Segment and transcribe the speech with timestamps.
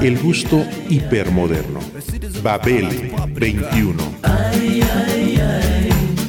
[0.00, 1.80] El gusto hipermoderno.
[2.42, 2.88] Babel
[3.34, 3.96] 21.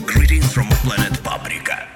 [0.05, 1.87] Greetings from planet Paprika.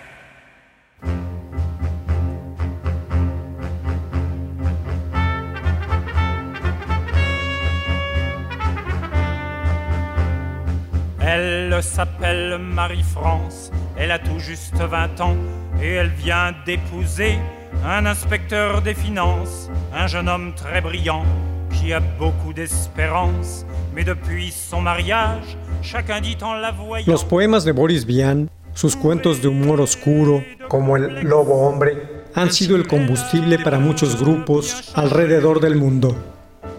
[11.20, 15.36] Elle s'appelle Marie-France, elle a tout juste 20 ans
[15.82, 17.38] et elle vient d'épouser
[17.86, 21.24] un inspecteur des finances, un jeune homme très brillant
[21.72, 23.66] qui a beaucoup d'espérance.
[23.94, 27.06] Mais depuis son mariage, chacun dit en la voyant...
[27.08, 32.52] Los poemas de Boris Vian, sus cuentos de humor oscuro, como El Lobo Hombre, han
[32.52, 36.16] sido el combustible para muchos grupos alrededor del mundo.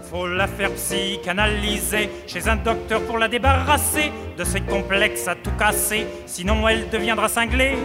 [0.09, 5.51] Faut la faire psychanalyser chez un docteur pour la débarrasser de ses complexes à tout
[5.59, 7.77] casser, sinon elle deviendra cinglée.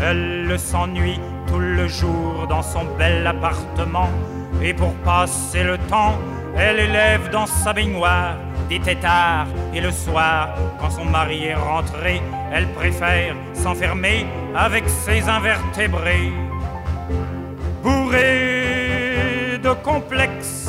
[0.00, 1.18] Elle s'ennuie
[1.52, 4.08] tout le jour dans son bel appartement,
[4.62, 6.16] et pour passer le temps,
[6.56, 8.36] elle élève dans sa baignoire
[8.70, 12.22] des têtards, et le soir, quand son mari est rentré,
[12.52, 16.32] elle préfère s'enfermer avec ses invertébrés.
[17.82, 20.61] Bourrée de complexes,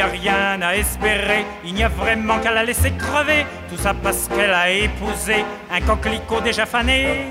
[0.00, 3.46] a rien à espérer, il n'y a vraiment qu'à la laisser crever.
[3.68, 7.26] Tout ça parce qu'elle a épousé un coquelicot déjà fané.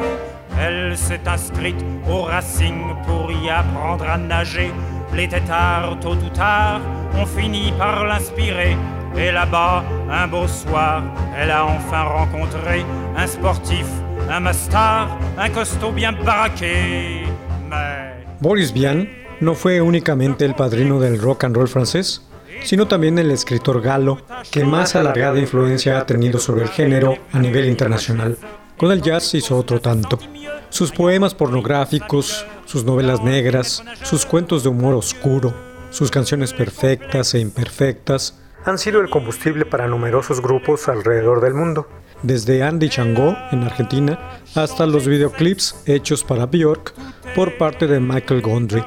[0.62, 4.72] Elle s'est inscrite au Racing pour y apprendre à nager.
[5.14, 6.82] Les têtards, tôt ou tard,
[7.16, 8.76] ont fini par l'inspirer.
[9.18, 11.02] Et là-bas, un beau soir,
[11.38, 12.86] elle a enfin rencontré
[13.18, 13.86] un sportif,
[14.30, 17.24] un mastar, un costaud bien baraqué.
[17.70, 18.10] Mais
[18.42, 19.06] Boris Vian
[19.42, 22.22] no fue únicamente el padrino del rock and roll francés,
[22.64, 24.20] sino también el escritor galo
[24.52, 28.38] que más alargada influencia ha tenido sobre el género a nivel internacional.
[28.78, 30.20] Con el jazz hizo otro tanto.
[30.70, 35.54] Sus poemas pornográficos, sus novelas negras, sus cuentos de humor oscuro,
[35.90, 41.88] sus canciones perfectas e imperfectas han sido el combustible para numerosos grupos alrededor del mundo.
[42.22, 44.20] Desde Andy Changó en Argentina
[44.54, 46.94] hasta los videoclips hechos para Björk
[47.36, 48.84] por parte de Michael Gondry,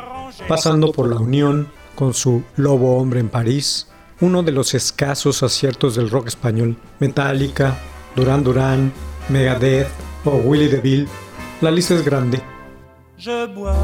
[0.48, 3.88] pasando por la unión con su Lobo Hombre en París,
[4.20, 7.78] uno de los escasos aciertos del rock español, Metallica,
[8.16, 8.92] Duran Duran,
[9.28, 9.88] Megadeth
[10.24, 11.08] o Willie DeVille.
[11.60, 12.42] La lista es grande.
[13.24, 13.76] je bois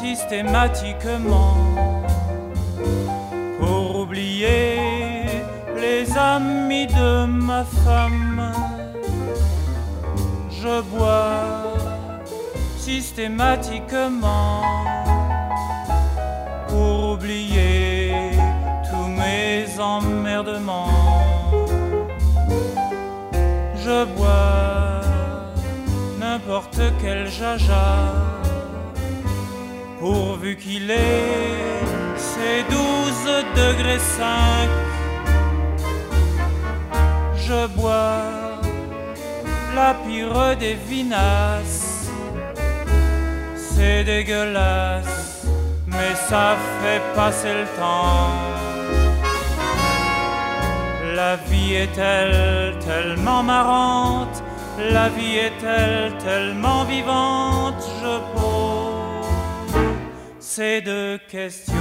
[0.00, 1.54] systématiquement
[3.60, 5.44] pour oublier
[5.80, 8.52] les amis de ma femme.
[10.50, 11.74] Je bois
[12.76, 14.62] systématiquement
[16.72, 18.12] pour oublier
[18.88, 20.88] tous mes emmerdements.
[23.84, 25.02] Je bois
[26.18, 27.90] n'importe quel jaja,
[30.00, 31.82] pourvu qu'il ait
[32.16, 33.26] ses 12
[33.62, 34.24] degrés 5.
[37.46, 38.22] Je bois
[39.74, 42.10] la pire des vinasses,
[43.56, 45.21] c'est dégueulasse,
[45.92, 48.30] mais ça fait passer le temps.
[51.14, 54.42] La vie est-elle tellement marrante
[54.90, 59.82] La vie est-elle tellement vivante Je pose
[60.40, 61.74] ces deux questions.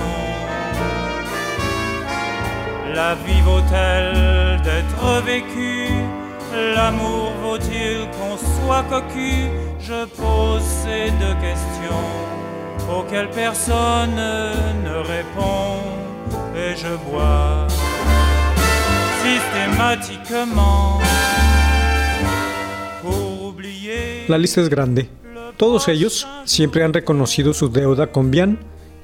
[2.93, 5.93] La vie vaut-elle d'être vécue?
[6.75, 9.47] L'amour vaut-il qu'on soit cocu?
[9.79, 12.30] Je pose ces deux questions
[24.27, 25.09] La lista es grande.
[25.55, 28.59] Todos ellos siempre han reconocido su deuda con Bian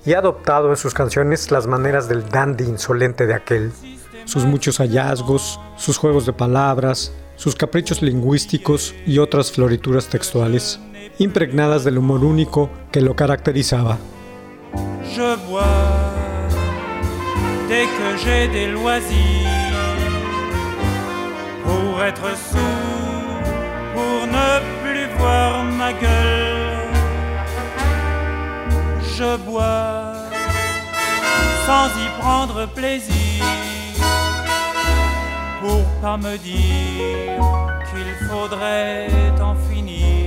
[0.05, 3.71] y adoptado en sus canciones las maneras del dandy insolente de aquel.
[4.25, 10.79] Sus muchos hallazgos, sus juegos de palabras, sus caprichos lingüísticos y otras florituras textuales,
[11.19, 13.97] impregnadas del humor único que lo caracterizaba.
[15.15, 15.63] je bois
[17.69, 19.97] dès que j'ai des loisirs
[21.65, 23.41] pour être sourd,
[23.93, 24.49] pour ne
[24.83, 26.67] plus voir ma gueule.
[29.17, 30.13] je bois
[31.65, 33.43] sans y prendre plaisir
[35.61, 37.41] pour pas me dire
[37.89, 39.07] qu'il faudrait
[39.41, 40.26] en finir.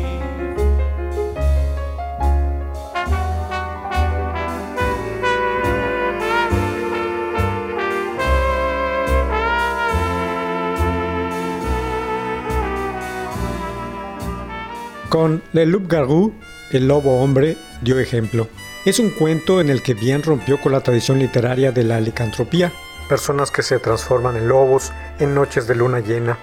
[15.10, 16.32] Con Le Loup Garou,
[16.70, 18.46] el lobo hombre, dio ejemplo.
[18.84, 22.72] Es un cuento en el que bien rompió con la tradición literaria de la licantropía,
[23.08, 26.38] personas que se transforman en lobos en noches de luna llena.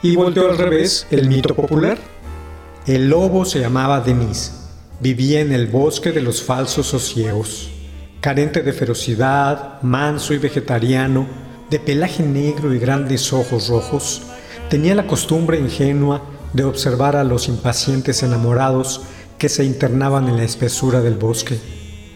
[0.00, 1.98] Y volteó al revés el mito popular.
[2.86, 4.68] El lobo se llamaba Denis,
[5.00, 7.72] vivía en el bosque de los falsos sosiegos.
[8.20, 11.26] Carente de ferocidad, manso y vegetariano,
[11.68, 14.22] de pelaje negro y grandes ojos rojos,
[14.70, 16.22] tenía la costumbre ingenua
[16.54, 19.02] de observar a los impacientes enamorados
[19.38, 21.58] que se internaban en la espesura del bosque.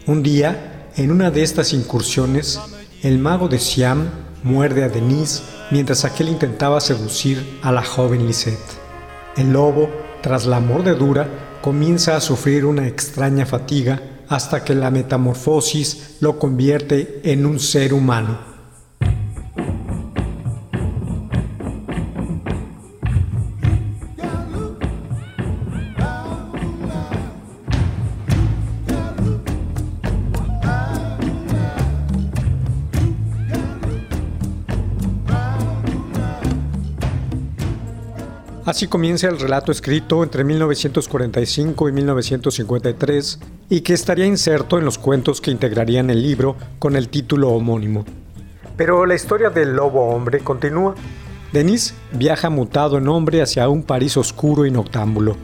[0.07, 2.59] Un día, en una de estas incursiones,
[3.03, 4.09] el mago de Siam
[4.43, 8.59] muerde a Denise mientras aquel intentaba seducir a la joven Lisette.
[9.37, 9.91] El lobo,
[10.23, 11.29] tras la mordedura,
[11.61, 17.93] comienza a sufrir una extraña fatiga hasta que la metamorfosis lo convierte en un ser
[17.93, 18.58] humano.
[38.69, 43.39] Así comienza el relato escrito entre 1945 y 1953
[43.71, 48.05] y que estaría inserto en los cuentos que integrarían el libro con el título homónimo.
[48.77, 50.95] Pero la historia del lobo hombre continúa.
[51.51, 55.39] Denis viaja mutado en hombre hacia un París oscuro y noctámbulo.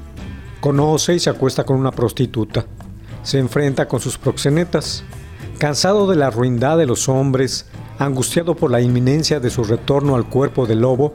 [0.61, 2.67] Conoce y se acuesta con una prostituta.
[3.23, 5.03] Se enfrenta con sus proxenetas.
[5.57, 10.29] Cansado de la ruindad de los hombres, angustiado por la inminencia de su retorno al
[10.29, 11.15] cuerpo del lobo,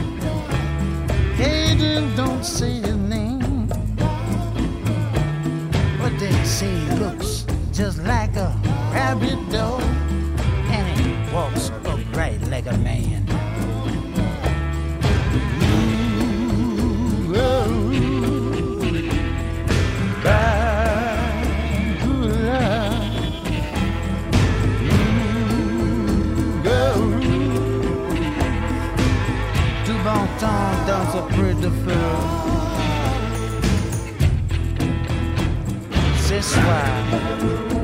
[1.41, 3.67] Agent don't say his name,
[5.97, 8.55] but they say he looks just like a
[8.93, 9.81] rabbit dog,
[10.69, 13.25] and he walks upright like a man.
[31.13, 32.71] It's a pretty film.
[36.29, 37.80] This why.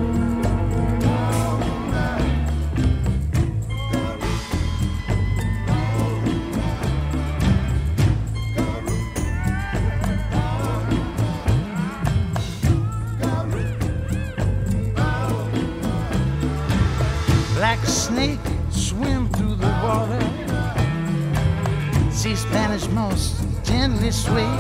[24.17, 24.51] Sway.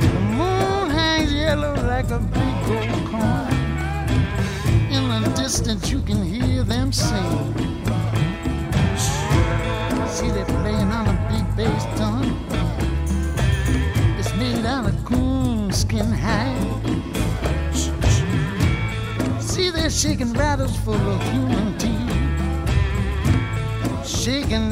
[0.00, 3.52] The moon hangs yellow like a big gold coin.
[4.96, 7.54] In the distance, you can hear them sing.
[10.08, 12.24] See, they're playing on a big bass drum.
[14.18, 16.70] It's made out of coonskin hide.
[19.40, 21.99] See, they're shaking rattles full of human teeth
[24.20, 24.70] shaking.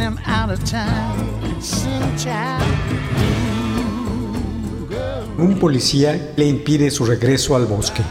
[5.38, 8.02] Un policía le impide su regreso al bosque.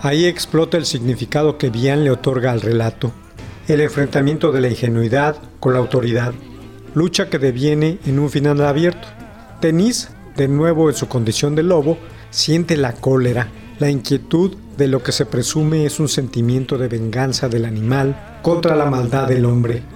[0.00, 3.12] Ahí explota el significado que Bian le otorga al relato,
[3.68, 6.32] el enfrentamiento de la ingenuidad con la autoridad,
[6.94, 9.08] lucha que deviene en un final abierto.
[9.60, 11.98] Denis, de nuevo en su condición de lobo,
[12.30, 13.48] siente la cólera,
[13.78, 18.76] la inquietud de lo que se presume es un sentimiento de venganza del animal contra
[18.76, 19.95] la maldad del hombre.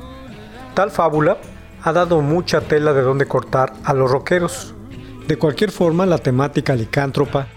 [0.75, 1.39] Tal fábula
[1.83, 4.75] ha dado mucha tela de donde cortar a los rockeros.
[5.27, 7.49] De cualquier forma, la temática licántropa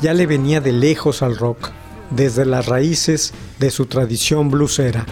[0.00, 1.70] ya le venía de lejos al rock,
[2.10, 5.06] desde las raíces de su tradición bluesera.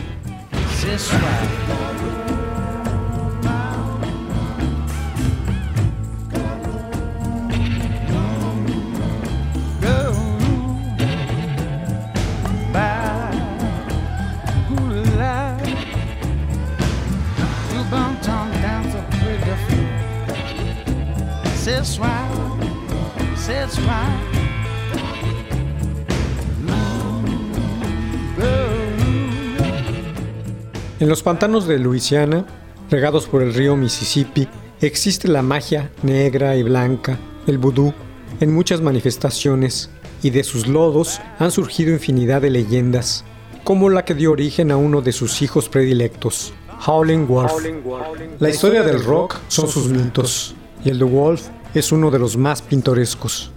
[31.10, 32.46] Los pantanos de Luisiana,
[32.88, 34.46] regados por el río Mississippi,
[34.80, 37.92] existe la magia negra y blanca, el vudú,
[38.38, 39.90] en muchas manifestaciones,
[40.22, 43.24] y de sus lodos han surgido infinidad de leyendas,
[43.64, 46.52] como la que dio origen a uno de sus hijos predilectos,
[46.86, 47.54] Howling Wolf.
[48.38, 52.36] La historia del rock son sus mitos, y el de Wolf es uno de los
[52.36, 53.50] más pintorescos.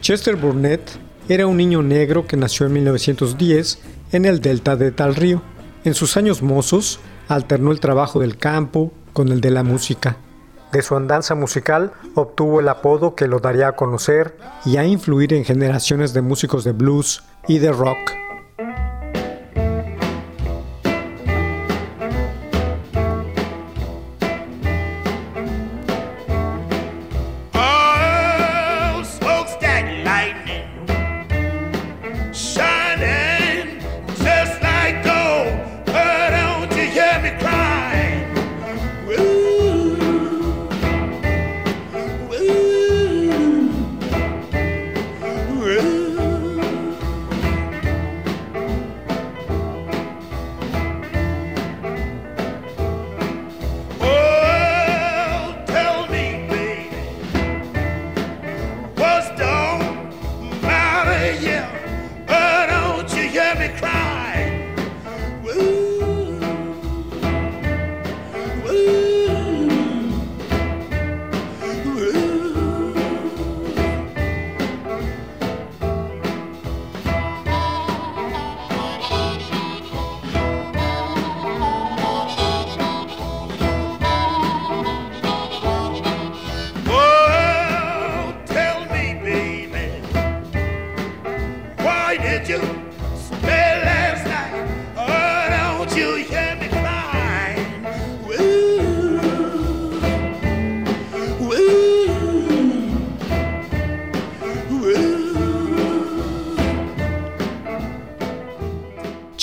[0.00, 0.90] Chester Burnett
[1.28, 3.78] era un niño negro que nació en 1910
[4.10, 5.40] en el delta de tal río.
[5.82, 10.16] En sus años mozos, alternó el trabajo del campo con el de la música.
[10.72, 15.32] De su andanza musical obtuvo el apodo que lo daría a conocer y a influir
[15.34, 18.19] en generaciones de músicos de blues y de rock.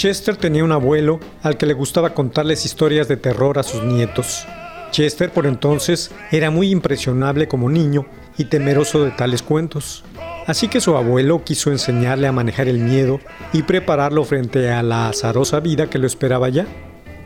[0.07, 4.47] Chester tenía un abuelo al que le gustaba contarles historias de terror a sus nietos.
[4.89, 8.05] Chester por entonces era muy impresionable como niño
[8.37, 10.05] y temeroso de tales cuentos.
[10.45, 13.19] Así que su abuelo quiso enseñarle a manejar el miedo
[13.51, 16.65] y prepararlo frente a la azarosa vida que lo esperaba ya.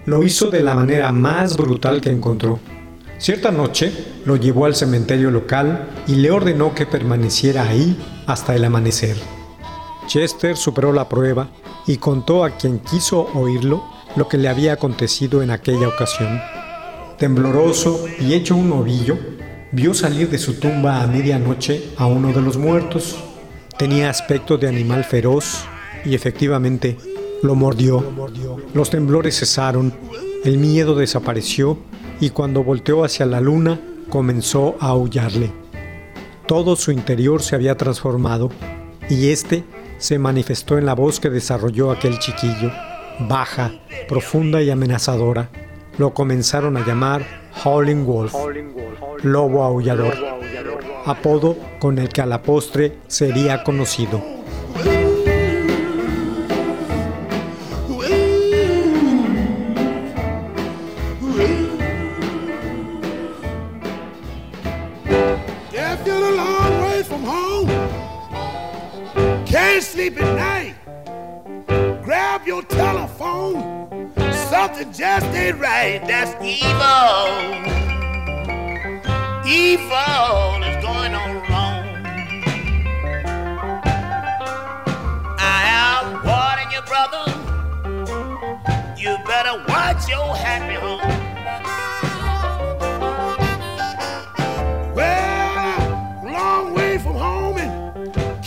[0.07, 2.59] Lo hizo de la manera más brutal que encontró.
[3.19, 3.93] Cierta noche
[4.25, 7.95] lo llevó al cementerio local y le ordenó que permaneciera ahí
[8.25, 9.17] hasta el amanecer.
[10.07, 11.47] Chester superó la prueba
[11.88, 13.83] y contó a quien quiso oírlo
[14.15, 16.41] lo que le había acontecido en aquella ocasión.
[17.17, 19.17] Tembloroso y hecho un ovillo,
[19.71, 23.15] vio salir de su tumba a medianoche a uno de los muertos.
[23.77, 25.65] Tenía aspecto de animal feroz
[26.03, 26.97] y efectivamente
[27.41, 28.03] lo mordió.
[28.73, 29.93] Los temblores cesaron,
[30.43, 31.77] el miedo desapareció
[32.19, 35.51] y cuando volteó hacia la luna comenzó a aullarle.
[36.47, 38.50] Todo su interior se había transformado
[39.09, 39.63] y este
[40.01, 42.72] se manifestó en la voz que desarrolló aquel chiquillo,
[43.20, 43.72] baja,
[44.10, 45.50] profunda y amenazadora.
[46.00, 47.24] Lo comenzaron a llamar
[47.63, 48.34] Howling Wolf,
[49.22, 50.17] lobo aullador,
[51.05, 54.40] apodo con el que a la postre sería conocido.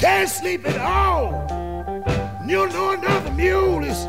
[0.05, 1.65] Can't sleep at all
[2.47, 4.07] you know another mule is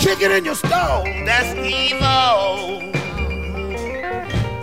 [0.00, 1.02] kicking in your stall.
[1.26, 2.80] That's evil.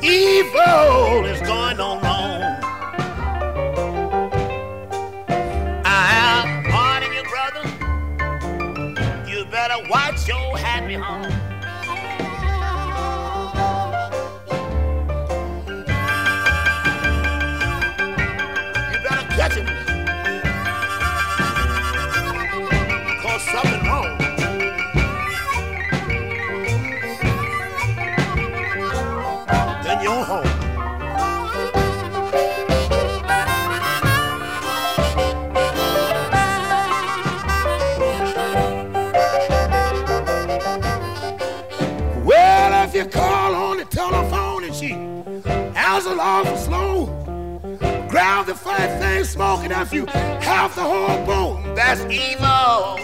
[0.02, 2.42] Evil is going on wrong.
[5.86, 9.30] I am warning you, brother.
[9.30, 11.43] You better watch your happy home.
[42.96, 44.90] If you call on the telephone and she
[45.74, 47.06] howls along for slow,
[48.08, 51.76] grab the fat thing smoking after you half the whole boat.
[51.76, 53.00] That's evil.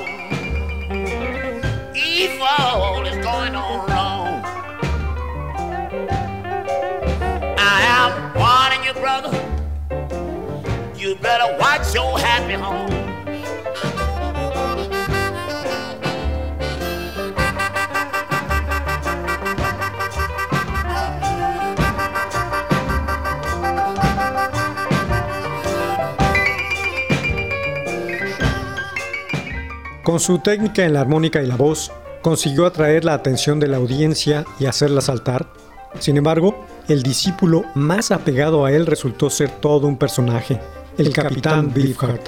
[1.96, 4.43] Evil is going on wrong.
[7.58, 9.34] I am warning you, brother.
[11.00, 13.09] You better watch your happy home.
[30.10, 31.92] Con su técnica en la armónica y la voz,
[32.24, 35.46] consiguió atraer la atención de la audiencia y hacerla saltar.
[36.00, 40.60] Sin embargo, el discípulo más apegado a él resultó ser todo un personaje,
[40.98, 42.24] el capitán Beefheart.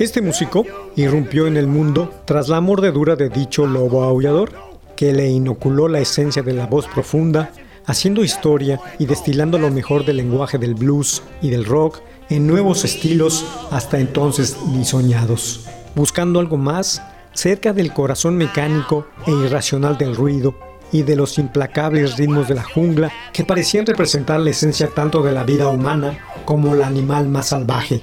[0.00, 0.64] Este músico
[0.96, 4.50] irrumpió en el mundo tras la mordedura de dicho lobo aullador,
[4.96, 7.52] que le inoculó la esencia de la voz profunda,
[7.86, 12.00] haciendo historia y destilando lo mejor del lenguaje del blues y del rock
[12.30, 17.00] en nuevos estilos hasta entonces ni soñados, buscando algo más
[17.32, 20.54] cerca del corazón mecánico e irracional del ruido
[20.92, 25.32] y de los implacables ritmos de la jungla que parecían representar la esencia tanto de
[25.32, 28.00] la vida humana como el animal más salvaje.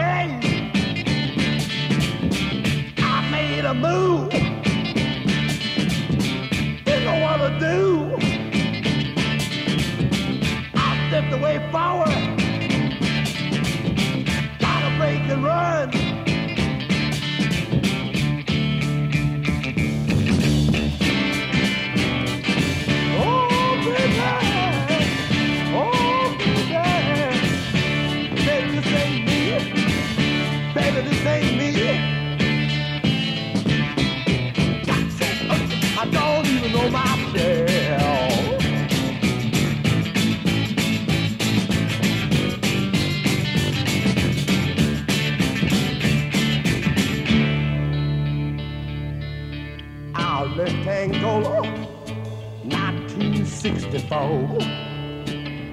[0.00, 0.28] Hey,
[2.98, 4.09] I made a move.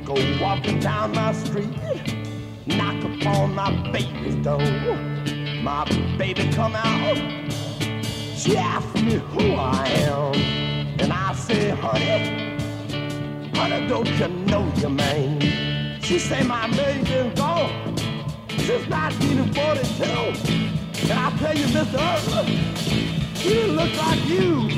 [0.05, 1.67] Go walking down my street,
[2.65, 4.61] knock upon my baby's door.
[5.63, 5.83] My
[6.17, 7.17] baby come out,
[8.35, 10.33] she asked me who I am,
[10.99, 12.55] and I say, honey,
[13.55, 15.99] honey, don't you know your man?
[16.01, 17.97] She say my been gone
[18.59, 21.99] since 1942, and I tell you, Mr.
[21.99, 22.45] Earl,
[23.35, 24.76] he look like you.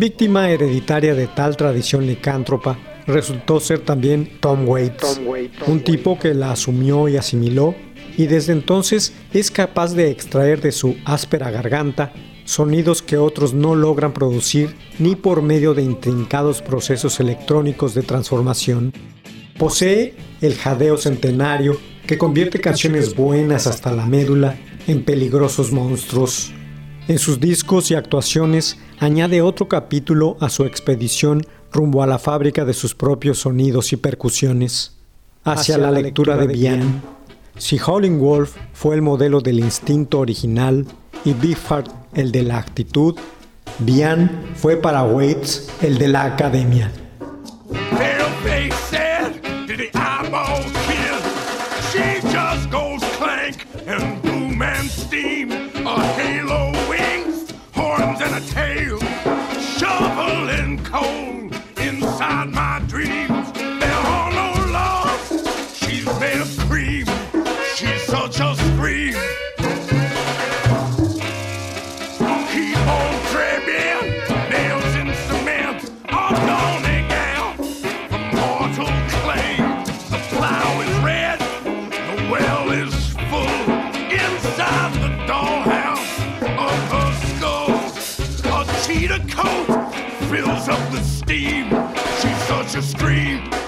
[0.00, 5.20] Víctima hereditaria de tal tradición licántropa, resultó ser también Tom Waits,
[5.66, 7.74] un tipo que la asumió y asimiló,
[8.16, 12.14] y desde entonces es capaz de extraer de su áspera garganta
[12.46, 18.94] sonidos que otros no logran producir ni por medio de intrincados procesos electrónicos de transformación.
[19.58, 26.54] Posee el jadeo centenario que convierte canciones buenas hasta la médula en peligrosos monstruos.
[27.10, 32.64] En sus discos y actuaciones añade otro capítulo a su expedición rumbo a la fábrica
[32.64, 34.96] de sus propios sonidos y percusiones,
[35.42, 37.02] hacia, la, lectura, de Bian.
[37.58, 40.86] Si Howling Wolf fue el modelo del instinto original
[41.24, 43.16] y Beefheart el de la actitud,
[43.80, 46.92] Bian fue para Waits el de la academia.
[89.40, 89.94] Coat
[90.28, 91.70] fills up the steam.
[92.20, 93.59] She's such a scream.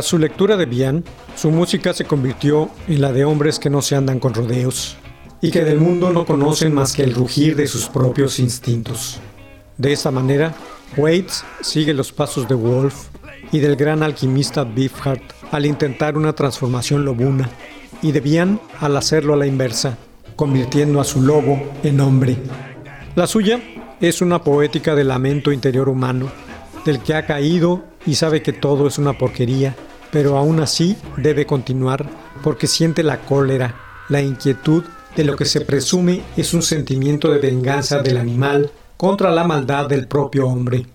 [0.00, 1.04] Tras su lectura de Bian,
[1.36, 4.96] su música se convirtió en la de hombres que no se andan con rodeos
[5.42, 9.20] y que del mundo no conocen más que el rugir de sus propios instintos.
[9.76, 10.54] De esta manera,
[10.96, 13.08] Waits sigue los pasos de Wolf
[13.52, 17.50] y del gran alquimista Beefheart al intentar una transformación lobuna,
[18.00, 19.98] y de Bian al hacerlo a la inversa,
[20.34, 22.38] convirtiendo a su lobo en hombre.
[23.16, 23.60] La suya
[24.00, 26.32] es una poética de lamento interior humano,
[26.86, 29.76] del que ha caído y sabe que todo es una porquería,
[30.12, 32.08] pero aún así debe continuar
[32.42, 33.74] porque siente la cólera,
[34.08, 34.84] la inquietud
[35.16, 39.88] de lo que se presume es un sentimiento de venganza del animal contra la maldad
[39.88, 40.86] del propio hombre.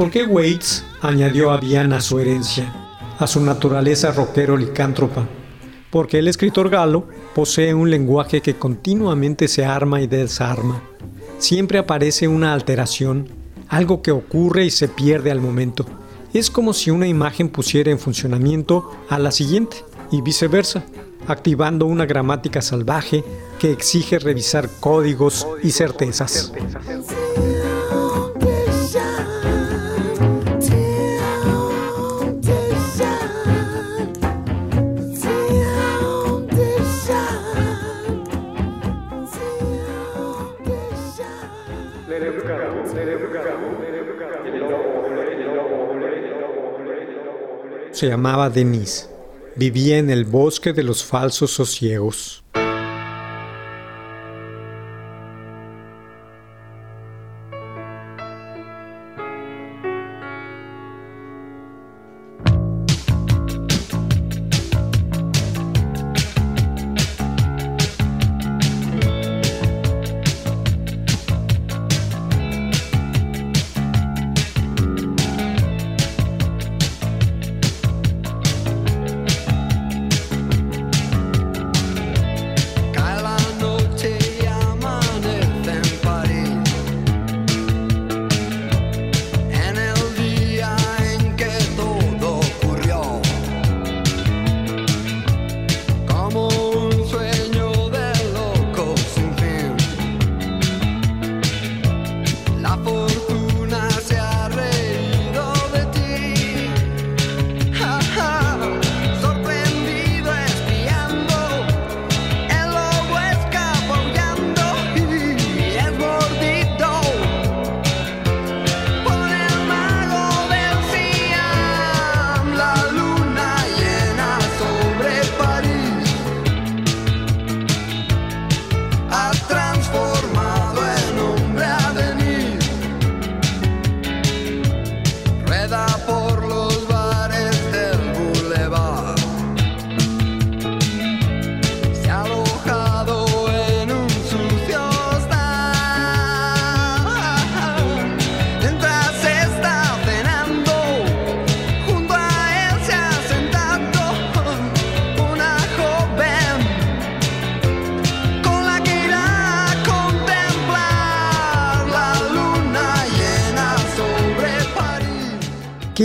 [0.00, 2.72] Por qué Waits añadió a Bian a su herencia,
[3.18, 5.28] a su naturaleza rockero licántropa?
[5.90, 10.82] Porque el escritor galo posee un lenguaje que continuamente se arma y desarma.
[11.36, 13.28] Siempre aparece una alteración,
[13.68, 15.84] algo que ocurre y se pierde al momento.
[16.32, 20.82] Es como si una imagen pusiera en funcionamiento a la siguiente y viceversa,
[21.26, 23.22] activando una gramática salvaje
[23.58, 26.54] que exige revisar códigos y certezas.
[48.00, 49.10] Se llamaba Denise.
[49.56, 52.42] Vivía en el bosque de los falsos sosiegos.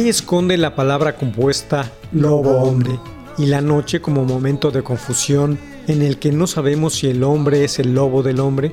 [0.05, 2.99] ¿Qué esconde la palabra compuesta lobo-hombre
[3.39, 7.63] y la noche como momento de confusión en el que no sabemos si el hombre
[7.63, 8.71] es el lobo del hombre?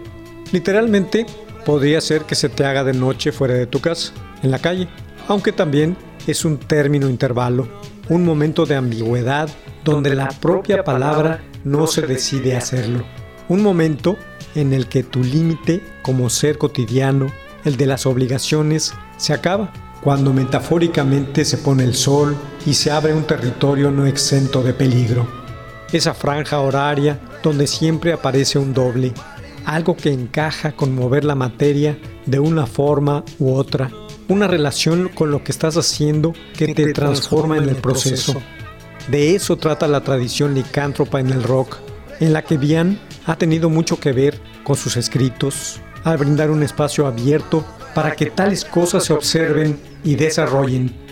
[0.52, 1.24] Literalmente,
[1.64, 4.88] podría ser que se te haga de noche fuera de tu casa, en la calle,
[5.26, 7.66] aunque también es un término intervalo,
[8.10, 9.48] un momento de ambigüedad
[9.84, 13.06] donde la propia palabra no se decide hacerlo.
[13.48, 14.18] Un momento
[14.54, 17.32] en el que tu límite como ser cotidiano,
[17.64, 22.36] el de las obligaciones, se acaba cuando metafóricamente se pone el sol
[22.66, 25.26] y se abre un territorio no exento de peligro.
[25.92, 29.12] Esa franja horaria donde siempre aparece un doble,
[29.64, 33.90] algo que encaja con mover la materia de una forma u otra,
[34.28, 38.34] una relación con lo que estás haciendo que te transforma en el proceso.
[39.08, 41.76] De eso trata la tradición licántropa en el rock,
[42.20, 46.62] en la que Bian ha tenido mucho que ver con sus escritos, al brindar un
[46.62, 51.11] espacio abierto para que tales cosas se observen y desarrollen.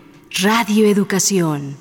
[0.39, 1.75] Radio Educación